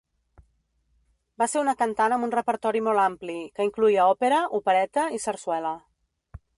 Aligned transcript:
Va 1.41 1.47
ser 1.51 1.61
una 1.65 1.75
cantant 1.83 2.15
amb 2.17 2.27
un 2.29 2.33
repertori 2.37 2.83
molt 2.87 3.03
ampli, 3.05 3.37
que 3.59 3.69
incloïa 3.71 4.11
òpera, 4.17 4.43
opereta 4.63 5.09
i 5.19 5.23
sarsuela. 5.29 5.81